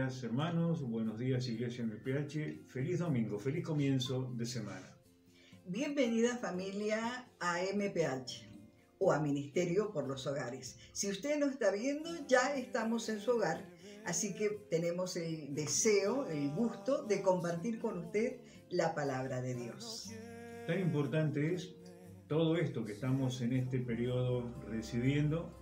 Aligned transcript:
días 0.00 0.24
hermanos, 0.24 0.80
buenos 0.80 1.18
días 1.18 1.46
Iglesia 1.46 1.84
MPH, 1.84 2.68
feliz 2.68 3.00
domingo, 3.00 3.38
feliz 3.38 3.62
comienzo 3.62 4.32
de 4.34 4.46
semana. 4.46 4.96
Bienvenida 5.66 6.38
familia 6.38 7.28
a 7.38 7.58
MPH 7.74 8.48
o 8.96 9.12
a 9.12 9.20
Ministerio 9.20 9.92
por 9.92 10.08
los 10.08 10.26
Hogares. 10.26 10.78
Si 10.92 11.10
usted 11.10 11.38
nos 11.38 11.50
está 11.50 11.70
viendo, 11.70 12.08
ya 12.26 12.56
estamos 12.56 13.10
en 13.10 13.20
su 13.20 13.32
hogar, 13.32 13.62
así 14.06 14.34
que 14.34 14.48
tenemos 14.70 15.16
el 15.16 15.54
deseo, 15.54 16.26
el 16.30 16.48
gusto 16.52 17.02
de 17.02 17.20
compartir 17.20 17.78
con 17.78 17.98
usted 17.98 18.40
la 18.70 18.94
palabra 18.94 19.42
de 19.42 19.54
Dios. 19.54 20.14
Tan 20.66 20.80
importante 20.80 21.52
es 21.52 21.74
todo 22.26 22.56
esto 22.56 22.86
que 22.86 22.92
estamos 22.94 23.42
en 23.42 23.52
este 23.52 23.80
periodo 23.80 24.50
recibiendo 24.66 25.59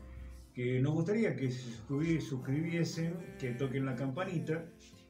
que 0.59 0.81
nos 0.81 0.93
gustaría 0.93 1.37
que 1.37 1.53
se 1.53 2.21
suscribiesen, 2.21 3.15
que 3.39 3.53
toquen 3.53 3.87
la 3.87 3.95
campanita 3.95 4.65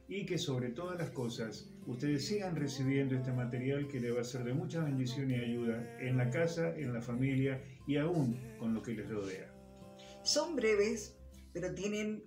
y 0.07 0.27
que 0.27 0.37
sobre 0.37 0.69
todas 0.69 0.99
las 0.99 1.09
cosas 1.09 1.71
ustedes 1.87 2.27
sigan 2.27 2.55
recibiendo 2.55 3.15
este 3.15 3.33
material 3.33 3.89
que 3.89 3.99
le 3.99 4.11
va 4.11 4.21
a 4.21 4.25
ser 4.25 4.45
de 4.45 4.53
mucha 4.53 4.85
bendición 4.85 5.31
y 5.31 5.37
ayuda 5.37 5.99
en 6.01 6.19
la 6.19 6.29
casa, 6.29 6.77
en 6.77 6.93
la 6.93 7.01
familia 7.01 7.65
y 7.87 7.97
aún 7.97 8.39
con 8.59 8.75
lo 8.75 8.83
que 8.83 8.93
les 8.93 9.09
rodea. 9.09 9.51
Son 10.23 10.55
breves, 10.55 11.17
pero 11.55 11.75
tienen 11.75 12.25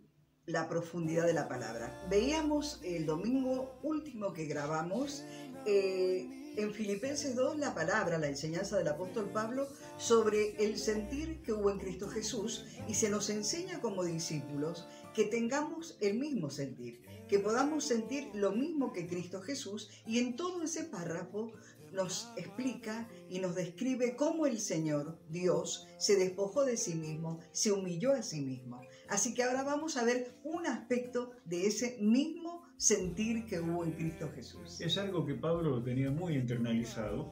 la 0.47 0.67
profundidad 0.67 1.27
de 1.27 1.33
la 1.33 1.47
palabra. 1.47 1.93
Veíamos 2.09 2.81
el 2.83 3.05
domingo 3.05 3.79
último 3.83 4.33
que 4.33 4.45
grabamos 4.45 5.23
eh, 5.65 6.27
en 6.57 6.73
Filipenses 6.73 7.35
2 7.35 7.57
la 7.57 7.73
palabra, 7.73 8.17
la 8.17 8.27
enseñanza 8.27 8.77
del 8.77 8.89
apóstol 8.89 9.29
Pablo 9.31 9.67
sobre 9.97 10.55
el 10.63 10.77
sentir 10.77 11.41
que 11.41 11.53
hubo 11.53 11.71
en 11.71 11.79
Cristo 11.79 12.09
Jesús 12.09 12.65
y 12.87 12.95
se 12.95 13.09
nos 13.09 13.29
enseña 13.29 13.79
como 13.79 14.03
discípulos 14.03 14.87
que 15.13 15.25
tengamos 15.25 15.97
el 16.01 16.17
mismo 16.17 16.49
sentir, 16.49 17.01
que 17.29 17.39
podamos 17.39 17.85
sentir 17.85 18.29
lo 18.33 18.51
mismo 18.51 18.91
que 18.91 19.07
Cristo 19.07 19.41
Jesús 19.41 19.89
y 20.05 20.19
en 20.19 20.35
todo 20.35 20.63
ese 20.63 20.83
párrafo 20.83 21.53
nos 21.91 22.31
explica 22.37 23.07
y 23.29 23.39
nos 23.39 23.55
describe 23.55 24.15
cómo 24.15 24.45
el 24.45 24.59
Señor, 24.59 25.17
Dios, 25.29 25.87
se 25.97 26.15
despojó 26.15 26.65
de 26.65 26.77
sí 26.77 26.95
mismo, 26.95 27.39
se 27.51 27.71
humilló 27.71 28.13
a 28.13 28.21
sí 28.21 28.41
mismo. 28.41 28.81
Así 29.09 29.33
que 29.33 29.43
ahora 29.43 29.63
vamos 29.63 29.97
a 29.97 30.03
ver 30.03 30.35
un 30.43 30.65
aspecto 30.67 31.31
de 31.45 31.67
ese 31.67 31.97
mismo 32.01 32.63
sentir 32.77 33.45
que 33.45 33.59
hubo 33.59 33.83
en 33.83 33.91
Cristo 33.91 34.29
Jesús. 34.33 34.79
Es 34.81 34.97
algo 34.97 35.25
que 35.25 35.35
Pablo 35.35 35.69
lo 35.69 35.83
tenía 35.83 36.09
muy 36.09 36.35
internalizado. 36.35 37.29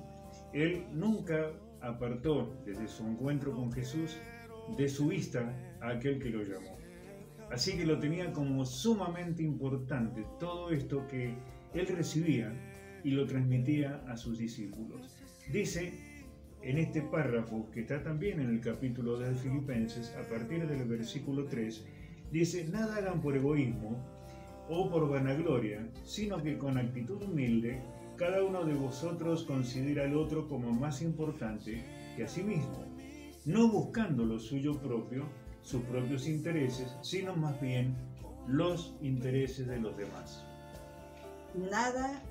Él 0.54 0.86
nunca 0.92 1.52
apartó 1.82 2.54
desde 2.66 2.88
su 2.88 3.06
encuentro 3.06 3.56
con 3.56 3.72
Jesús 3.72 4.18
de 4.78 4.90
su 4.90 5.08
vista 5.08 5.54
a 5.82 5.90
aquel 5.90 6.20
que 6.20 6.30
lo 6.30 6.44
llamó. 6.44 6.78
Así 7.52 7.76
que 7.76 7.86
lo 7.86 7.98
tenía 7.98 8.32
como 8.32 8.66
sumamente 8.66 9.42
importante 9.42 10.24
todo 10.40 10.70
esto 10.70 11.08
que 11.08 11.36
él 11.74 11.88
recibía 11.88 12.54
y 13.04 13.12
lo 13.12 13.26
transmitía 13.26 14.04
a 14.08 14.18
sus 14.18 14.38
discípulos. 14.38 15.18
Dice 15.52 15.94
en 16.62 16.78
este 16.78 17.02
párrafo, 17.02 17.70
que 17.72 17.82
está 17.82 18.04
también 18.04 18.42
en 18.42 18.50
el 18.50 18.60
capítulo 18.60 19.18
de 19.18 19.34
Filipenses, 19.36 20.14
a 20.16 20.28
partir 20.30 20.68
del 20.68 20.86
versículo 20.88 21.46
3, 21.46 21.86
dice, 22.32 22.68
nada 22.68 22.98
hagan 22.98 23.22
por 23.22 23.36
egoísmo 23.36 23.98
o 24.70 24.90
por 24.90 25.10
vanagloria, 25.10 25.88
sino 26.04 26.42
que 26.44 26.58
con 26.58 26.78
actitud 26.78 27.22
humilde, 27.24 27.82
cada 28.18 28.44
uno 28.44 28.66
de 28.66 28.74
vosotros 28.74 29.44
considera 29.44 30.04
al 30.04 30.16
otro 30.16 30.48
como 30.50 30.72
más 30.72 31.02
importante 31.02 31.82
que 32.18 32.24
a 32.26 32.28
sí 32.28 32.44
mismo, 32.44 32.86
no 33.46 33.70
buscando 33.70 34.26
lo 34.26 34.38
suyo 34.38 34.78
propio, 34.80 35.26
sus 35.62 35.82
propios 35.84 36.28
intereses, 36.28 36.94
sino 37.02 37.36
más 37.36 37.60
bien 37.62 37.96
los 38.48 38.96
intereses 39.02 39.68
de 39.68 39.80
los 39.80 39.96
demás. 39.96 40.44
Nada 41.56 42.22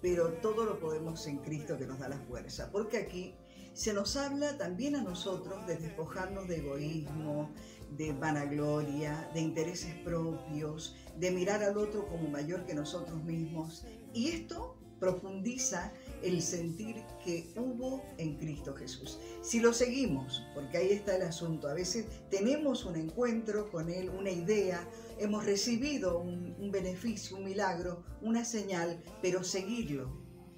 pero 0.00 0.34
todo 0.34 0.64
lo 0.64 0.78
podemos 0.80 1.26
en 1.26 1.38
Cristo 1.38 1.78
que 1.78 1.86
nos 1.86 1.98
da 1.98 2.08
la 2.08 2.18
fuerza, 2.18 2.70
porque 2.70 2.98
aquí 2.98 3.34
se 3.72 3.92
nos 3.92 4.16
habla 4.16 4.56
también 4.58 4.94
a 4.94 5.02
nosotros 5.02 5.66
de 5.66 5.76
despojarnos 5.76 6.46
de 6.46 6.58
egoísmo, 6.58 7.50
de 7.96 8.12
vanagloria, 8.12 9.30
de 9.34 9.40
intereses 9.40 9.94
propios, 10.04 10.94
de 11.18 11.30
mirar 11.30 11.62
al 11.62 11.76
otro 11.78 12.06
como 12.06 12.28
mayor 12.28 12.66
que 12.66 12.74
nosotros 12.74 13.22
mismos. 13.24 13.84
Y 14.12 14.28
esto 14.28 14.76
profundiza 15.00 15.92
el 16.24 16.40
sentir 16.40 16.96
que 17.22 17.52
hubo 17.56 18.02
en 18.16 18.36
Cristo 18.38 18.74
Jesús. 18.74 19.18
Si 19.42 19.60
lo 19.60 19.72
seguimos, 19.72 20.42
porque 20.54 20.78
ahí 20.78 20.90
está 20.90 21.16
el 21.16 21.22
asunto, 21.22 21.68
a 21.68 21.74
veces 21.74 22.06
tenemos 22.30 22.84
un 22.86 22.96
encuentro 22.96 23.70
con 23.70 23.90
Él, 23.90 24.08
una 24.08 24.30
idea, 24.30 24.88
hemos 25.18 25.44
recibido 25.44 26.18
un, 26.18 26.70
beneficio, 26.70 27.36
un 27.36 27.44
milagro, 27.44 28.04
una 28.22 28.44
señal, 28.44 29.02
pero 29.20 29.44
seguirlo, 29.44 30.10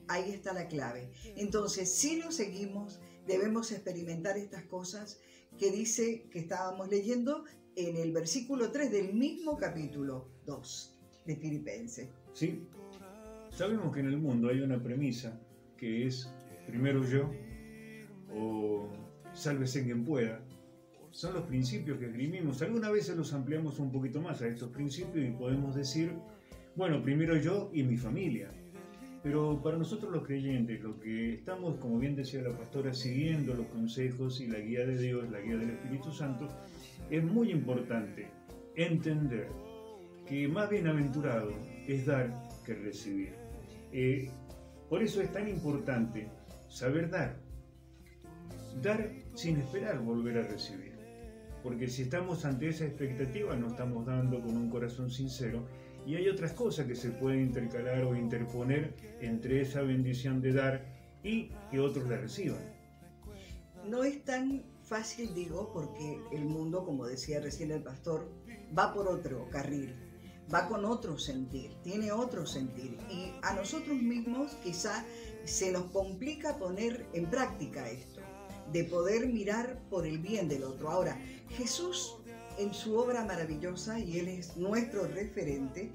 ahí 0.09 0.31
está 0.31 0.53
la 0.53 0.69
clave. 0.69 1.11
Entonces, 1.37 1.93
si 1.93 2.17
lo 2.21 2.31
seguimos, 2.31 3.01
debemos 3.27 3.73
experimentar 3.73 4.39
estas 4.39 4.65
cosas 4.65 5.21
que 5.59 5.71
dice 5.71 6.29
que 6.31 6.39
estábamos 6.39 6.89
leyendo 6.89 7.45
en 7.75 7.97
el 7.97 8.13
versículo 8.13 8.71
3 8.71 8.91
del 8.91 9.15
mismo 9.15 9.59
capítulo 9.59 10.29
2 10.47 10.99
de 11.27 11.37
Filipenses. 11.37 12.09
Sí, 12.33 12.67
sabemos 13.51 13.93
que 13.93 14.01
en 14.01 14.07
el 14.07 14.19
mundo 14.19 14.49
hay 14.49 14.61
una 14.61 14.83
premisa 14.83 15.39
que 15.77 16.07
es 16.07 16.31
primero 16.67 17.05
yo 17.05 17.31
o 18.35 18.89
sálvese 19.33 19.85
quien 19.85 20.05
pueda. 20.05 20.41
Son 21.11 21.35
los 21.35 21.45
principios 21.45 21.99
que 21.99 22.07
esgrimimos. 22.07 22.61
Algunas 22.63 22.93
veces 22.93 23.17
los 23.17 23.33
ampliamos 23.33 23.79
un 23.79 23.91
poquito 23.91 24.21
más 24.21 24.43
a 24.43 24.49
estos 24.49 24.71
principios 24.71 25.27
y 25.27 25.31
podemos 25.31 25.75
decir, 25.75 26.13
bueno, 26.75 27.03
primero 27.03 27.37
yo 27.37 27.71
y 27.73 27.83
mi 27.83 27.97
familia. 27.97 28.51
Pero 29.23 29.61
para 29.63 29.77
nosotros 29.77 30.13
los 30.13 30.25
creyentes, 30.25 30.81
lo 30.83 31.01
que 31.01 31.35
estamos, 31.35 31.79
como 31.79 31.99
bien 31.99 32.15
decía 32.15 32.43
la 32.43 32.57
pastora, 32.57 32.93
siguiendo 32.93 33.55
los 33.55 33.67
consejos 33.67 34.41
y 34.41 34.47
la 34.47 34.59
guía 34.59 34.87
de 34.87 34.99
Dios, 34.99 35.29
la 35.31 35.41
guía 35.41 35.57
del 35.57 35.71
Espíritu 35.71 36.13
Santo, 36.13 36.49
es 37.11 37.25
muy 37.25 37.51
importante 37.51 38.29
entender 38.77 39.49
que 40.29 40.47
más 40.49 40.69
bienaventurado 40.71 41.53
es 41.89 42.07
dar 42.07 42.49
que 42.65 42.75
recibir. 42.75 43.33
Eh, 43.93 44.31
por 44.89 45.03
eso 45.03 45.21
es 45.21 45.33
tan 45.33 45.49
importante 45.49 46.29
saber 46.69 47.11
dar. 47.11 47.37
Dar 48.83 49.11
sin 49.35 49.57
esperar 49.57 49.99
volver 50.01 50.39
a 50.39 50.43
recibir. 50.43 50.93
Porque 51.63 51.89
si 51.89 52.03
estamos 52.03 52.45
ante 52.45 52.69
esa 52.69 52.85
expectativa, 52.85 53.57
no 53.57 53.69
estamos 53.69 54.07
dando 54.07 54.41
con 54.41 54.57
un 54.57 54.71
corazón 54.71 55.11
sincero. 55.11 55.67
Y 56.07 56.15
hay 56.15 56.29
otras 56.29 56.53
cosas 56.53 56.87
que 56.87 56.95
se 56.95 57.11
pueden 57.11 57.41
intercalar 57.41 58.05
o 58.05 58.15
interponer 58.15 58.95
entre 59.21 59.61
esa 59.63 59.83
bendición 59.83 60.41
de 60.41 60.53
dar 60.53 60.85
y 61.25 61.51
que 61.71 61.81
otros 61.81 62.09
la 62.09 62.19
reciban. 62.19 62.61
No 63.89 64.05
es 64.05 64.25
tan 64.25 64.63
fácil, 64.85 65.35
digo, 65.35 65.73
porque 65.73 66.21
el 66.31 66.45
mundo, 66.45 66.85
como 66.85 67.07
decía 67.07 67.41
recién 67.41 67.73
el 67.73 67.83
pastor, 67.83 68.29
va 68.77 68.95
por 68.95 69.09
otro 69.09 69.49
carril 69.51 70.06
va 70.53 70.69
con 70.69 70.85
otro 70.85 71.19
sentir, 71.19 71.75
tiene 71.83 72.13
otro 72.13 72.47
sentir. 72.47 72.99
Y 73.11 73.33
a 73.43 73.55
nosotros 73.55 73.97
mismos 73.97 74.53
quizá 74.63 75.05
se 75.45 75.73
nos 75.73 75.85
complica 75.87 76.57
poner 76.57 77.07
en 77.13 77.29
práctica 77.31 77.89
esto, 77.91 78.21
de 78.73 78.85
poder 78.85 79.27
mirar 79.27 79.81
por 79.91 80.07
el 80.07 80.19
bien 80.19 80.49
del 80.49 80.65
otro. 80.65 80.91
Ahora, 80.91 81.21
Jesús 81.51 82.17
en 82.59 82.73
su 82.73 82.97
obra 82.97 83.25
maravillosa, 83.25 83.99
y 83.99 84.19
Él 84.19 84.29
es 84.29 84.57
nuestro 84.57 85.07
referente, 85.07 85.91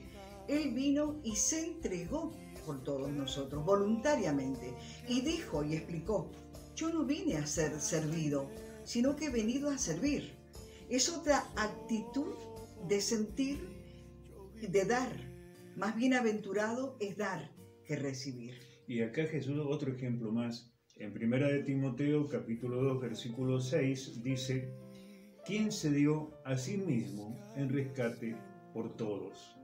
Él 0.48 0.74
vino 0.74 1.20
y 1.24 1.36
se 1.36 1.66
entregó 1.66 2.32
por 2.66 2.84
todos 2.84 3.10
nosotros, 3.10 3.66
voluntariamente, 3.66 4.74
y 5.08 5.22
dijo 5.22 5.64
y 5.64 5.76
explicó, 5.76 6.30
yo 6.76 6.90
no 6.90 7.04
vine 7.04 7.38
a 7.38 7.48
ser 7.48 7.80
servido, 7.82 8.48
sino 8.84 9.16
que 9.16 9.26
he 9.26 9.30
venido 9.30 9.70
a 9.70 9.78
servir. 9.78 10.36
Es 10.90 11.10
otra 11.10 11.48
actitud 11.56 12.34
de 12.88 13.02
sentir 13.02 13.81
de 14.70 14.86
dar. 14.86 15.12
Más 15.76 15.96
bienaventurado 15.96 16.98
es 17.00 17.18
dar 17.18 17.52
que 17.86 17.96
recibir. 17.96 18.54
Y 18.88 19.02
acá 19.02 19.26
Jesús, 19.26 19.60
otro 19.66 19.92
ejemplo 19.92 20.32
más. 20.32 20.72
En 20.98 21.14
primera 21.14 21.48
de 21.48 21.64
Timoteo, 21.64 22.28
capítulo 22.28 22.84
2, 22.84 23.02
versículo 23.02 23.60
6, 23.60 24.22
dice, 24.24 24.74
¿quién 25.46 25.72
se 25.72 25.92
dio 25.92 26.32
a 26.46 26.58
sí 26.58 26.78
mismo 26.78 27.36
en 27.56 27.70
rescate 27.70 28.36
por 28.74 28.96
todos? 28.96 29.56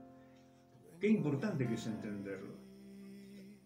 Qué 1.00 1.08
importante 1.08 1.66
que 1.66 1.74
es 1.74 1.86
entenderlo. 1.86 2.56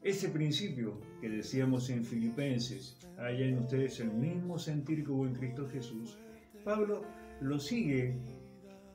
Ese 0.03 0.29
principio 0.29 1.01
que 1.21 1.31
decíamos 1.31 1.89
en 1.89 2.05
Filipenses, 2.05 2.99
haya 3.19 3.47
en 3.47 3.59
ustedes 3.59 4.01
el 4.01 4.13
mismo 4.13 4.59
sentir 4.59 5.05
que 5.05 5.13
hubo 5.13 5.27
en 5.27 5.35
Cristo 5.35 5.69
Jesús, 5.69 6.19
Pablo 6.65 7.05
lo 7.41 7.59
sigue 7.59 8.17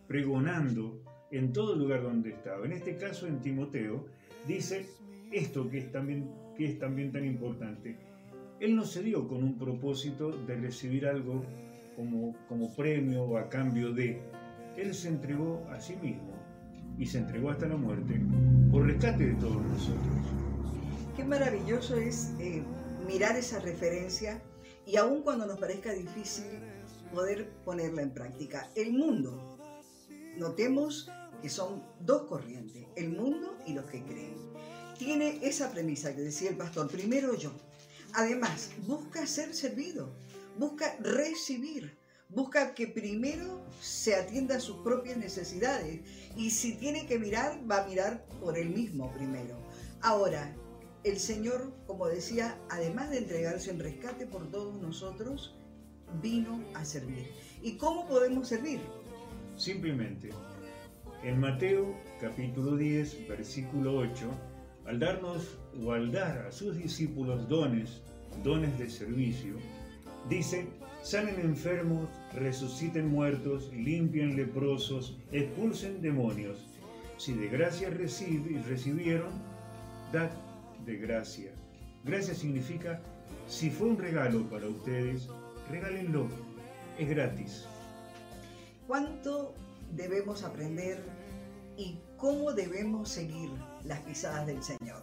pregonando 0.07 1.01
en 1.31 1.53
todo 1.53 1.75
lugar 1.75 2.03
donde 2.03 2.31
estaba. 2.31 2.65
En 2.65 2.71
este 2.71 2.95
caso, 2.97 3.27
en 3.27 3.39
Timoteo, 3.41 4.05
dice 4.47 4.85
esto 5.31 5.69
que 5.69 5.79
es 5.79 5.91
también, 5.91 6.29
que 6.55 6.65
es 6.65 6.79
también 6.79 7.11
tan 7.11 7.25
importante. 7.25 7.97
Él 8.59 8.75
no 8.75 8.85
se 8.85 9.03
dio 9.03 9.27
con 9.27 9.43
un 9.43 9.57
propósito 9.57 10.31
de 10.31 10.55
recibir 10.55 11.05
algo 11.05 11.43
como, 11.95 12.35
como 12.47 12.75
premio 12.75 13.23
o 13.23 13.37
a 13.37 13.49
cambio 13.49 13.93
de. 13.93 14.21
Él 14.77 14.93
se 14.93 15.09
entregó 15.09 15.65
a 15.69 15.79
sí 15.79 15.95
mismo 15.95 16.33
y 16.97 17.05
se 17.05 17.19
entregó 17.19 17.49
hasta 17.49 17.67
la 17.67 17.77
muerte 17.77 18.19
por 18.71 18.85
rescate 18.85 19.27
de 19.27 19.33
todos 19.35 19.61
nosotros. 19.61 20.15
Qué 21.15 21.23
maravilloso 21.23 21.97
es 21.97 22.33
eh, 22.39 22.63
mirar 23.07 23.35
esa 23.35 23.59
referencia 23.59 24.41
y 24.85 24.97
aun 24.97 25.21
cuando 25.21 25.45
nos 25.45 25.59
parezca 25.59 25.93
difícil 25.93 26.45
poder 27.13 27.49
ponerla 27.65 28.01
en 28.01 28.11
práctica. 28.11 28.69
El 28.75 28.93
mundo, 28.93 29.56
notemos 30.37 31.09
que 31.41 31.49
son 31.49 31.83
dos 31.99 32.23
corrientes, 32.23 32.85
el 32.95 33.09
mundo 33.09 33.57
y 33.65 33.73
los 33.73 33.85
que 33.85 34.03
creen. 34.03 34.35
Tiene 34.97 35.39
esa 35.43 35.71
premisa 35.71 36.15
que 36.15 36.21
decía 36.21 36.49
el 36.49 36.57
pastor, 36.57 36.89
primero 36.89 37.35
yo. 37.35 37.51
Además, 38.13 38.71
busca 38.87 39.27
ser 39.27 39.53
servido, 39.53 40.09
busca 40.57 40.95
recibir, 40.99 41.97
busca 42.29 42.73
que 42.73 42.87
primero 42.87 43.63
se 43.79 44.15
atienda 44.15 44.57
a 44.57 44.59
sus 44.59 44.77
propias 44.77 45.17
necesidades 45.17 46.01
y 46.35 46.49
si 46.49 46.73
tiene 46.75 47.05
que 47.05 47.19
mirar, 47.19 47.59
va 47.69 47.83
a 47.83 47.87
mirar 47.87 48.25
por 48.39 48.57
él 48.57 48.69
mismo 48.69 49.11
primero. 49.13 49.55
Ahora, 50.01 50.55
el 51.03 51.19
Señor, 51.19 51.73
como 51.85 52.07
decía, 52.07 52.59
además 52.69 53.09
de 53.11 53.19
entregarse 53.19 53.69
en 53.69 53.79
rescate 53.79 54.25
por 54.25 54.49
todos 54.49 54.81
nosotros, 54.81 55.55
vino 56.21 56.63
a 56.73 56.85
servir. 56.85 57.31
¿Y 57.61 57.77
cómo 57.77 58.07
podemos 58.07 58.47
servir? 58.47 58.81
Simplemente, 59.57 60.29
en 61.23 61.39
Mateo 61.39 61.95
capítulo 62.21 62.77
10, 62.77 63.27
versículo 63.27 63.97
8, 63.97 64.29
al 64.85 64.99
darnos 64.99 65.57
o 65.83 65.93
al 65.93 66.11
dar 66.11 66.45
a 66.45 66.51
sus 66.51 66.77
discípulos 66.77 67.49
dones, 67.49 68.03
dones 68.43 68.77
de 68.77 68.87
servicio, 68.87 69.55
dice, 70.29 70.67
sanen 71.01 71.39
enfermos, 71.39 72.07
resuciten 72.35 73.07
muertos, 73.07 73.73
limpien 73.73 74.35
leprosos, 74.35 75.17
expulsen 75.31 76.03
demonios. 76.03 76.63
Si 77.17 77.33
de 77.33 77.47
gracia 77.47 77.89
recibieron, 77.89 79.31
dad 80.13 80.29
de 80.85 80.97
gracia. 80.97 81.51
Gracia 82.03 82.35
significa, 82.35 83.01
si 83.47 83.71
fue 83.71 83.87
un 83.87 83.97
regalo 83.97 84.47
para 84.51 84.67
ustedes, 84.67 85.27
regálenlo, 85.71 86.27
es 86.99 87.09
gratis. 87.09 87.65
¿Cuánto 88.87 89.53
debemos 89.91 90.43
aprender 90.43 91.03
y 91.75 91.99
cómo 92.15 92.53
debemos 92.53 93.09
seguir 93.09 93.51
las 93.83 93.99
pisadas 93.99 94.47
del 94.47 94.63
Señor? 94.63 95.01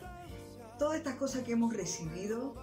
Todas 0.79 0.97
estas 0.97 1.17
cosas 1.17 1.43
que 1.43 1.53
hemos 1.53 1.75
recibido, 1.75 2.55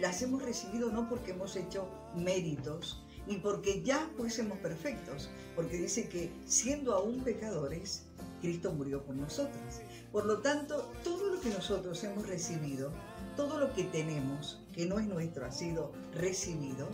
las 0.00 0.22
hemos 0.22 0.42
recibido 0.42 0.90
no 0.90 1.10
porque 1.10 1.32
hemos 1.32 1.56
hecho 1.56 1.86
méritos, 2.16 3.04
ni 3.26 3.36
porque 3.36 3.82
ya 3.82 4.10
fuésemos 4.16 4.56
perfectos, 4.60 5.28
porque 5.54 5.76
dice 5.76 6.08
que 6.08 6.32
siendo 6.46 6.94
aún 6.94 7.22
pecadores, 7.22 8.04
Cristo 8.40 8.72
murió 8.72 9.04
por 9.04 9.14
nosotros. 9.14 9.82
Por 10.10 10.24
lo 10.24 10.38
tanto, 10.38 10.90
todo 11.04 11.34
lo 11.34 11.40
que 11.42 11.50
nosotros 11.50 12.02
hemos 12.02 12.26
recibido, 12.26 12.90
todo 13.36 13.58
lo 13.58 13.74
que 13.74 13.84
tenemos, 13.84 14.62
que 14.72 14.86
no 14.86 14.98
es 14.98 15.06
nuestro, 15.06 15.44
ha 15.44 15.52
sido 15.52 15.92
recibido, 16.14 16.88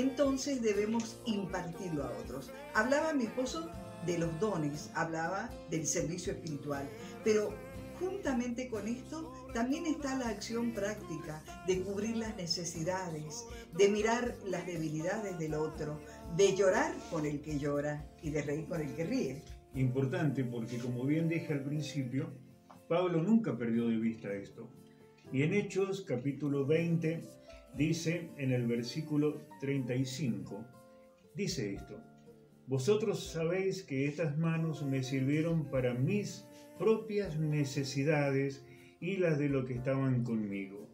entonces 0.00 0.62
debemos 0.62 1.20
impartirlo 1.26 2.04
a 2.04 2.10
otros. 2.18 2.50
Hablaba 2.74 3.12
mi 3.12 3.24
esposo 3.24 3.70
de 4.06 4.18
los 4.18 4.38
dones, 4.40 4.90
hablaba 4.94 5.50
del 5.70 5.86
servicio 5.86 6.32
espiritual, 6.32 6.88
pero 7.24 7.52
juntamente 7.98 8.68
con 8.68 8.86
esto 8.86 9.32
también 9.52 9.86
está 9.86 10.16
la 10.16 10.28
acción 10.28 10.72
práctica 10.72 11.42
de 11.66 11.82
cubrir 11.82 12.16
las 12.16 12.36
necesidades, 12.36 13.44
de 13.76 13.88
mirar 13.88 14.36
las 14.46 14.66
debilidades 14.66 15.38
del 15.38 15.54
otro, 15.54 16.00
de 16.36 16.54
llorar 16.54 16.94
con 17.10 17.26
el 17.26 17.40
que 17.40 17.58
llora 17.58 18.06
y 18.22 18.30
de 18.30 18.42
reír 18.42 18.66
con 18.66 18.80
el 18.80 18.94
que 18.94 19.04
ríe. 19.04 19.42
Importante 19.74 20.44
porque 20.44 20.78
como 20.78 21.04
bien 21.04 21.28
dije 21.28 21.52
al 21.52 21.64
principio, 21.64 22.30
Pablo 22.88 23.22
nunca 23.22 23.56
perdió 23.56 23.88
de 23.88 23.96
vista 23.96 24.32
esto. 24.32 24.70
Y 25.32 25.42
en 25.42 25.52
Hechos 25.52 26.02
capítulo 26.02 26.64
20 26.64 27.22
dice 27.78 28.28
en 28.36 28.50
el 28.50 28.66
versículo 28.66 29.40
35, 29.60 30.66
dice 31.36 31.74
esto, 31.74 32.02
vosotros 32.66 33.30
sabéis 33.30 33.84
que 33.84 34.08
estas 34.08 34.36
manos 34.36 34.84
me 34.84 35.04
sirvieron 35.04 35.70
para 35.70 35.94
mis 35.94 36.44
propias 36.76 37.38
necesidades 37.38 38.66
y 39.00 39.18
las 39.18 39.38
de 39.38 39.48
lo 39.48 39.64
que 39.64 39.74
estaban 39.74 40.24
conmigo. 40.24 40.88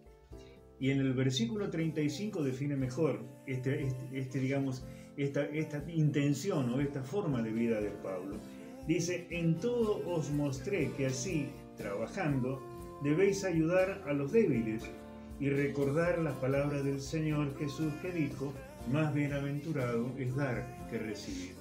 Y 0.79 0.91
en 0.91 1.01
el 1.01 1.15
versículo 1.15 1.71
35 1.71 2.43
define 2.43 2.77
mejor 2.77 3.25
este, 3.47 3.85
este, 3.85 4.19
este 4.19 4.39
digamos, 4.41 4.85
esta 5.17 5.83
intención 5.89 6.69
o 6.69 6.81
esta 6.81 7.03
forma 7.03 7.41
de 7.43 7.51
vida 7.51 7.81
de 7.81 7.93
Pablo. 7.93 8.39
Dice, 8.87 9.27
en 9.31 9.59
todo 9.59 10.07
os 10.07 10.31
mostré 10.31 10.93
que 10.93 11.07
así, 11.07 11.49
trabajando, 11.79 12.61
debéis 13.03 13.43
ayudar 13.45 14.03
a 14.07 14.13
los 14.13 14.33
débiles 14.33 14.85
y 15.41 15.49
recordar 15.49 16.19
las 16.19 16.35
palabras 16.37 16.85
del 16.85 17.01
Señor 17.01 17.57
Jesús 17.59 17.93
que 18.01 18.13
dijo, 18.13 18.53
más 18.91 19.13
bienaventurado 19.13 20.11
es 20.19 20.35
dar 20.37 20.65
que 20.91 20.99
recibir. 20.99 21.55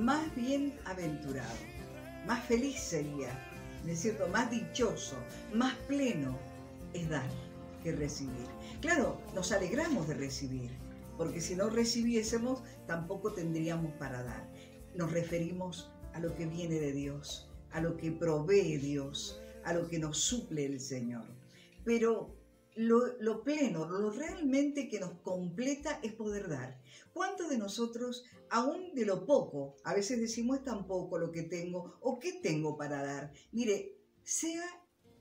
Más 0.00 0.34
bienaventurado, 0.34 1.54
más 2.26 2.44
feliz 2.46 2.80
sería, 2.80 3.38
es 3.86 4.00
cierto, 4.00 4.26
más 4.28 4.50
dichoso, 4.50 5.16
más 5.52 5.74
pleno 5.86 6.38
es 6.94 7.08
dar 7.08 7.28
que 7.82 7.92
recibir. 7.92 8.46
Claro, 8.80 9.20
nos 9.34 9.52
alegramos 9.52 10.08
de 10.08 10.14
recibir, 10.14 10.70
porque 11.16 11.40
si 11.40 11.54
no 11.54 11.68
recibiésemos 11.68 12.62
tampoco 12.86 13.32
tendríamos 13.32 13.92
para 13.94 14.22
dar. 14.22 14.48
Nos 14.94 15.12
referimos 15.12 15.90
a 16.14 16.20
lo 16.20 16.34
que 16.34 16.46
viene 16.46 16.80
de 16.80 16.92
Dios, 16.92 17.48
a 17.70 17.80
lo 17.80 17.96
que 17.96 18.10
provee 18.10 18.76
Dios, 18.78 19.40
a 19.64 19.72
lo 19.72 19.88
que 19.88 19.98
nos 19.98 20.18
suple 20.18 20.66
el 20.66 20.80
Señor. 20.80 21.24
Pero 21.84 22.41
lo, 22.76 23.42
pleno, 23.42 23.86
lo 23.88 24.10
realmente 24.10 24.88
que 24.88 25.00
nos 25.00 25.12
completa 25.20 26.00
es 26.02 26.12
poder 26.12 26.48
dar. 26.48 26.80
¿Cuántos 27.12 27.50
de 27.50 27.58
nosotros, 27.58 28.24
aún 28.48 28.94
de 28.94 29.04
lo 29.04 29.26
poco, 29.26 29.76
a 29.84 29.94
veces 29.94 30.20
decimos 30.20 30.58
es 30.58 30.64
tan 30.64 30.86
poco 30.86 31.18
lo 31.18 31.30
que 31.30 31.42
tengo 31.42 31.98
o 32.00 32.18
qué 32.18 32.34
tengo 32.34 32.76
para 32.76 33.02
dar? 33.02 33.32
Mire, 33.52 33.98
sea 34.22 34.64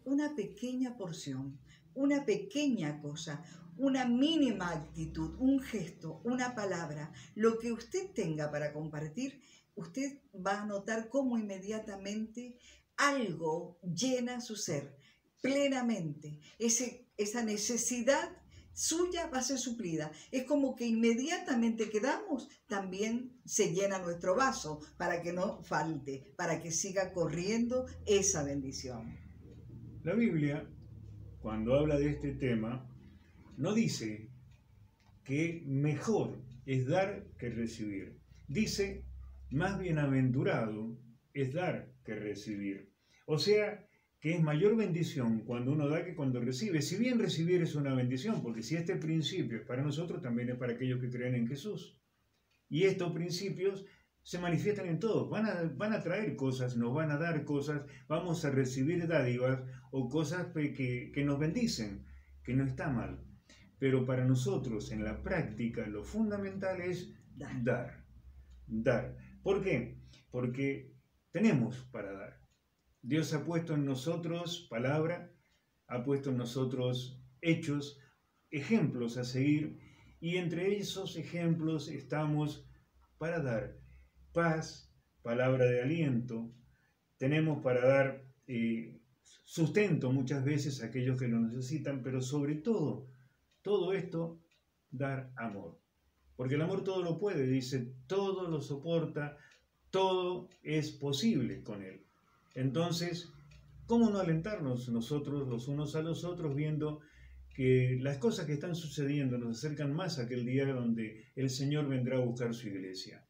una 0.05 0.35
pequeña 0.35 0.97
porción, 0.97 1.59
una 1.93 2.25
pequeña 2.25 3.01
cosa, 3.01 3.43
una 3.77 4.05
mínima 4.05 4.71
actitud, 4.71 5.35
un 5.39 5.59
gesto, 5.59 6.21
una 6.23 6.55
palabra, 6.55 7.11
lo 7.35 7.57
que 7.57 7.71
usted 7.71 8.11
tenga 8.11 8.51
para 8.51 8.73
compartir, 8.73 9.41
usted 9.75 10.19
va 10.33 10.61
a 10.61 10.65
notar 10.65 11.09
cómo 11.09 11.37
inmediatamente 11.37 12.57
algo 12.95 13.79
llena 13.81 14.41
su 14.41 14.55
ser 14.55 14.95
plenamente. 15.41 16.39
Ese, 16.59 17.07
esa 17.23 17.43
necesidad 17.43 18.37
suya 18.73 19.27
va 19.27 19.39
a 19.39 19.43
ser 19.43 19.57
suplida. 19.57 20.11
Es 20.31 20.43
como 20.45 20.75
que 20.75 20.85
inmediatamente 20.85 21.89
que 21.89 21.99
damos, 21.99 22.47
también 22.67 23.39
se 23.45 23.73
llena 23.73 23.99
nuestro 23.99 24.35
vaso 24.35 24.79
para 24.97 25.21
que 25.21 25.33
no 25.33 25.61
falte, 25.63 26.33
para 26.37 26.61
que 26.61 26.71
siga 26.71 27.13
corriendo 27.13 27.85
esa 28.05 28.43
bendición. 28.43 29.17
La 30.03 30.15
Biblia, 30.15 30.67
cuando 31.41 31.75
habla 31.75 31.97
de 31.97 32.11
este 32.11 32.33
tema, 32.33 32.87
no 33.57 33.73
dice 33.73 34.31
que 35.23 35.63
mejor 35.65 36.41
es 36.65 36.87
dar 36.87 37.27
que 37.37 37.49
recibir. 37.49 38.19
Dice, 38.47 39.05
más 39.51 39.77
bienaventurado 39.77 40.97
es 41.33 41.53
dar 41.53 41.91
que 42.03 42.15
recibir. 42.15 42.91
O 43.25 43.37
sea, 43.37 43.85
que 44.21 44.35
es 44.35 44.41
mayor 44.41 44.77
bendición 44.77 45.39
cuando 45.39 45.71
uno 45.71 45.89
da 45.89 46.05
que 46.05 46.13
cuando 46.13 46.39
recibe. 46.39 46.83
Si 46.83 46.95
bien 46.95 47.17
recibir 47.17 47.61
es 47.63 47.73
una 47.73 47.95
bendición, 47.95 48.43
porque 48.43 48.61
si 48.61 48.75
este 48.75 48.95
principio 48.95 49.57
es 49.57 49.65
para 49.65 49.81
nosotros, 49.81 50.21
también 50.21 50.49
es 50.49 50.57
para 50.57 50.73
aquellos 50.73 51.01
que 51.01 51.09
creen 51.09 51.33
en 51.33 51.47
Jesús. 51.47 51.99
Y 52.69 52.83
estos 52.83 53.11
principios 53.13 53.83
se 54.21 54.37
manifiestan 54.37 54.85
en 54.85 54.99
todos, 54.99 55.27
van 55.27 55.47
a, 55.47 55.63
van 55.75 55.93
a 55.93 56.01
traer 56.01 56.35
cosas, 56.35 56.77
nos 56.77 56.93
van 56.93 57.09
a 57.09 57.17
dar 57.17 57.43
cosas, 57.43 57.81
vamos 58.07 58.45
a 58.45 58.51
recibir 58.51 59.07
dádivas 59.07 59.59
o 59.89 60.07
cosas 60.07 60.53
que, 60.53 61.11
que 61.11 61.25
nos 61.25 61.39
bendicen, 61.39 62.05
que 62.43 62.53
no 62.53 62.63
está 62.63 62.89
mal. 62.89 63.25
Pero 63.79 64.05
para 64.05 64.23
nosotros 64.23 64.91
en 64.91 65.03
la 65.03 65.23
práctica 65.23 65.87
lo 65.87 66.03
fundamental 66.03 66.79
es 66.79 67.11
dar. 67.35 68.05
Dar. 68.67 69.17
¿Por 69.41 69.63
qué? 69.63 69.97
Porque 70.29 70.93
tenemos 71.31 71.77
para 71.91 72.11
dar. 72.11 72.41
Dios 73.03 73.33
ha 73.33 73.43
puesto 73.43 73.73
en 73.73 73.85
nosotros 73.85 74.67
palabra, 74.69 75.33
ha 75.87 76.03
puesto 76.03 76.29
en 76.29 76.37
nosotros 76.37 77.19
hechos, 77.41 77.99
ejemplos 78.51 79.17
a 79.17 79.23
seguir, 79.23 79.79
y 80.19 80.37
entre 80.37 80.77
esos 80.77 81.17
ejemplos 81.17 81.87
estamos 81.87 82.69
para 83.17 83.41
dar 83.41 83.79
paz, 84.33 84.93
palabra 85.23 85.65
de 85.65 85.81
aliento, 85.81 86.53
tenemos 87.17 87.63
para 87.63 87.87
dar 87.87 88.23
eh, 88.45 89.01
sustento 89.21 90.11
muchas 90.11 90.45
veces 90.45 90.81
a 90.81 90.87
aquellos 90.87 91.17
que 91.17 91.27
lo 91.27 91.39
necesitan, 91.39 92.03
pero 92.03 92.21
sobre 92.21 92.55
todo, 92.55 93.07
todo 93.63 93.93
esto, 93.93 94.39
dar 94.91 95.33
amor. 95.37 95.79
Porque 96.35 96.55
el 96.55 96.61
amor 96.61 96.83
todo 96.83 97.01
lo 97.01 97.17
puede, 97.17 97.47
dice, 97.47 97.95
todo 98.05 98.47
lo 98.47 98.61
soporta, 98.61 99.37
todo 99.89 100.49
es 100.61 100.91
posible 100.91 101.63
con 101.63 101.81
él. 101.83 102.05
Entonces, 102.55 103.31
¿cómo 103.85 104.09
no 104.09 104.19
alentarnos 104.19 104.89
nosotros 104.89 105.47
los 105.47 105.67
unos 105.67 105.95
a 105.95 106.01
los 106.01 106.23
otros 106.23 106.55
viendo 106.55 106.99
que 107.53 107.97
las 108.01 108.17
cosas 108.17 108.45
que 108.45 108.53
están 108.53 108.75
sucediendo 108.75 109.37
nos 109.37 109.57
acercan 109.57 109.93
más 109.93 110.19
a 110.19 110.23
aquel 110.23 110.45
día 110.45 110.65
donde 110.73 111.31
el 111.35 111.49
Señor 111.49 111.87
vendrá 111.87 112.17
a 112.17 112.25
buscar 112.25 112.53
su 112.53 112.67
iglesia? 112.67 113.27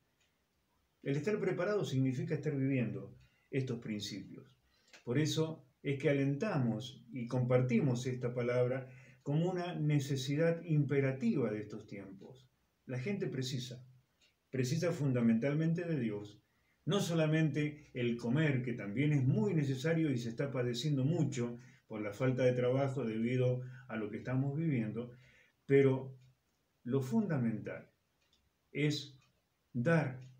El 1.04 1.16
estar 1.16 1.40
preparado 1.40 1.84
significa 1.84 2.36
estar 2.36 2.56
viviendo 2.56 3.18
estos 3.50 3.80
principios. 3.80 4.56
Por 5.04 5.18
eso 5.18 5.66
es 5.82 6.00
que 6.00 6.10
alentamos 6.10 7.04
y 7.12 7.28
compartimos 7.28 8.06
esta 8.06 8.34
palabra 8.34 8.88
como 9.24 9.50
una 9.50 9.75
necesidad 9.75 10.63
imperativa 10.63 11.51
de 11.51 11.62
estos 11.62 11.88
tiempos. 11.88 12.50
La 12.86 13.00
gente 13.00 13.28
precisa, 13.28 13.86
precisa 14.50 14.92
fundamentalmente 14.92 15.86
de 15.86 16.00
Dios. 16.00 16.42
No 16.86 17.00
solamente 17.00 17.90
el 17.94 18.18
comer, 18.18 18.64
que 18.64 18.74
también 18.74 19.14
es 19.14 19.24
muy 19.24 19.54
necesario 19.54 20.12
y 20.12 20.18
se 20.18 20.30
está 20.30 20.52
padeciendo 20.52 21.04
mucho 21.04 21.60
por 21.88 22.02
la 22.02 22.14
falta 22.14 22.44
de 22.44 22.54
trabajo 22.54 23.04
debido 23.04 23.62
a 23.88 23.96
lo 23.98 24.10
que 24.10 24.18
estamos 24.18 24.58
viviendo, 24.58 25.12
pero 25.66 26.18
lo 26.84 27.02
fundamental 27.02 27.92
es 28.72 29.20
dar 29.74 30.32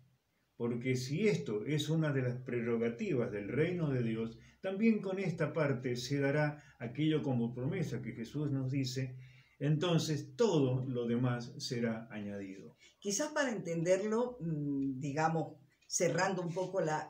porque 0.62 0.94
si 0.94 1.26
esto 1.26 1.64
es 1.66 1.88
una 1.88 2.12
de 2.12 2.22
las 2.22 2.36
prerrogativas 2.36 3.32
del 3.32 3.48
reino 3.48 3.90
de 3.90 4.00
Dios, 4.00 4.38
también 4.60 5.00
con 5.00 5.18
esta 5.18 5.52
parte 5.52 5.96
se 5.96 6.20
dará 6.20 6.62
aquello 6.78 7.20
como 7.20 7.52
promesa 7.52 8.00
que 8.00 8.12
Jesús 8.12 8.48
nos 8.52 8.70
dice, 8.70 9.16
entonces 9.58 10.36
todo 10.36 10.84
lo 10.86 11.08
demás 11.08 11.52
será 11.58 12.06
añadido. 12.12 12.76
Quizás 13.00 13.32
para 13.32 13.50
entenderlo, 13.50 14.38
mm, 14.40 15.00
digamos, 15.00 15.56
cerrando 15.92 16.40
un 16.40 16.54
poco 16.54 16.80
la, 16.80 17.06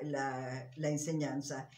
enseñanza, 0.77 1.71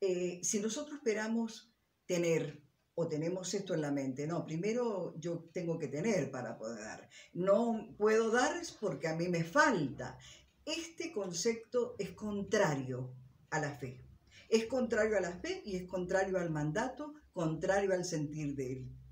eh, 0.00 0.40
si 0.42 0.58
nosotros 0.58 0.96
esperamos 0.96 1.72
tener 2.04 2.60
o 2.96 3.06
tenemos 3.06 3.54
esto 3.54 3.74
en 3.74 3.82
la 3.82 3.92
mente. 3.92 4.26
No, 4.26 4.44
primero 4.44 5.14
yo 5.20 5.48
tengo 5.52 5.78
que 5.78 5.86
tener 5.86 6.32
para 6.32 6.58
poder 6.58 6.80
dar. 6.80 7.08
No 7.32 7.94
puedo 7.96 8.32
dar 8.32 8.60
porque 8.80 9.06
a 9.06 9.14
mí 9.14 9.28
me 9.28 9.44
falta. 9.44 10.18
Este 10.64 11.12
concepto 11.12 11.94
es 11.96 12.10
contrario 12.10 13.14
a 13.50 13.60
la 13.60 13.70
fe. 13.70 14.04
Es 14.48 14.66
contrario 14.66 15.16
a 15.16 15.20
la 15.20 15.38
fe 15.38 15.62
y 15.64 15.76
es 15.76 15.84
contrario 15.86 16.38
al 16.38 16.50
mandato, 16.50 17.14
contrario 17.32 17.92
al 17.92 18.04
sentir 18.04 18.56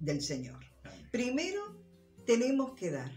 del 0.01 0.21
Señor. 0.21 0.65
Primero 1.13 1.63
tenemos 2.27 2.75
que 2.75 2.91
dar. 2.91 3.13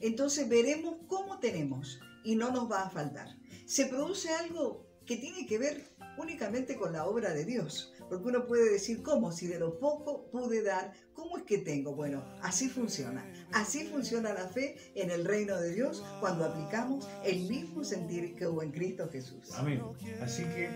Entonces 0.00 0.48
veremos 0.48 0.96
cómo 1.06 1.38
tenemos 1.38 2.00
y 2.24 2.34
no 2.34 2.50
nos 2.50 2.68
va 2.68 2.82
a 2.82 2.90
faltar. 2.90 3.38
Se 3.68 3.84
produce 3.84 4.30
algo 4.30 4.86
que 5.04 5.18
tiene 5.18 5.44
que 5.44 5.58
ver 5.58 5.84
únicamente 6.16 6.74
con 6.74 6.94
la 6.94 7.04
obra 7.04 7.34
de 7.34 7.44
Dios. 7.44 7.92
Porque 8.08 8.28
uno 8.28 8.46
puede 8.46 8.72
decir, 8.72 9.02
¿cómo? 9.02 9.30
Si 9.30 9.46
de 9.46 9.58
lo 9.58 9.78
poco 9.78 10.30
pude 10.30 10.62
dar, 10.62 10.94
¿cómo 11.12 11.36
es 11.36 11.44
que 11.44 11.58
tengo? 11.58 11.94
Bueno, 11.94 12.24
así 12.40 12.70
funciona. 12.70 13.30
Así 13.52 13.84
funciona 13.84 14.32
la 14.32 14.48
fe 14.48 14.76
en 14.94 15.10
el 15.10 15.26
reino 15.26 15.60
de 15.60 15.74
Dios 15.74 16.02
cuando 16.18 16.46
aplicamos 16.46 17.06
el 17.26 17.46
mismo 17.46 17.84
sentir 17.84 18.34
que 18.36 18.46
hubo 18.46 18.62
en 18.62 18.72
Cristo 18.72 19.06
Jesús. 19.12 19.52
Amén. 19.52 19.82
Así 20.22 20.44
que 20.44 20.70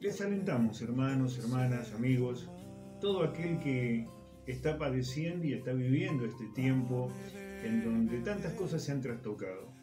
les 0.00 0.20
alentamos, 0.20 0.82
hermanos, 0.82 1.38
hermanas, 1.38 1.92
amigos, 1.92 2.50
todo 3.00 3.22
aquel 3.22 3.60
que 3.60 4.04
está 4.48 4.76
padeciendo 4.76 5.46
y 5.46 5.52
está 5.52 5.72
viviendo 5.72 6.24
este 6.24 6.46
tiempo 6.56 7.08
en 7.62 7.84
donde 7.84 8.18
tantas 8.18 8.52
cosas 8.54 8.82
se 8.82 8.90
han 8.90 9.00
trastocado. 9.00 9.76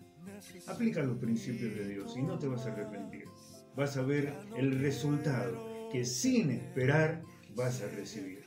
Aplica 0.68 1.02
los 1.02 1.18
principios 1.18 1.76
de 1.76 1.88
Dios 1.88 2.16
y 2.18 2.22
no 2.22 2.40
te 2.40 2.48
vas 2.48 2.66
a 2.66 2.72
arrepentir. 2.72 3.26
Vas 3.76 3.98
a 3.98 4.02
ver 4.02 4.34
el 4.58 4.80
resultado 4.80 5.90
que 5.92 6.06
sin 6.06 6.52
esperar 6.52 7.22
vas 7.56 7.82
a 7.82 7.88
recibir. 7.88 8.44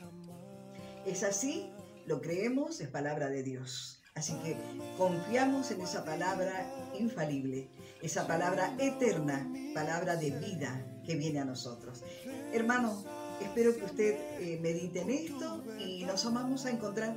Es 1.05 1.23
así, 1.23 1.69
lo 2.05 2.21
creemos, 2.21 2.81
es 2.81 2.89
palabra 2.89 3.29
de 3.29 3.43
Dios. 3.43 4.01
Así 4.15 4.33
que 4.43 4.57
confiamos 4.97 5.69
en 5.69 5.81
esa 5.81 6.03
palabra 6.03 6.91
infalible, 6.99 7.69
esa 8.01 8.25
palabra 8.25 8.75
eterna, 8.79 9.47
palabra 9.75 10.15
de 10.15 10.31
vida 10.31 11.01
que 11.05 11.15
viene 11.15 11.39
a 11.39 11.45
nosotros. 11.45 12.03
Hermano, 12.51 13.03
espero 13.41 13.75
que 13.75 13.85
usted 13.85 14.15
eh, 14.39 14.59
medite 14.59 15.01
en 15.01 15.11
esto 15.11 15.63
y 15.79 16.03
nos 16.03 16.25
vamos 16.33 16.65
a 16.65 16.71
encontrar 16.71 17.15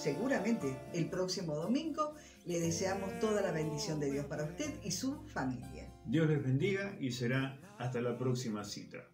seguramente 0.00 0.76
el 0.94 1.08
próximo 1.08 1.54
domingo. 1.54 2.14
Le 2.46 2.58
deseamos 2.58 3.18
toda 3.20 3.42
la 3.42 3.52
bendición 3.52 4.00
de 4.00 4.10
Dios 4.10 4.26
para 4.26 4.44
usted 4.44 4.72
y 4.82 4.90
su 4.90 5.22
familia. 5.26 5.92
Dios 6.06 6.28
les 6.28 6.42
bendiga 6.42 6.96
y 6.98 7.12
será 7.12 7.58
hasta 7.78 8.00
la 8.00 8.16
próxima 8.16 8.64
cita. 8.64 9.06